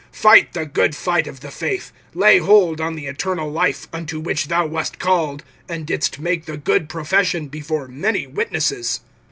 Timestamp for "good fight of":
0.65-1.41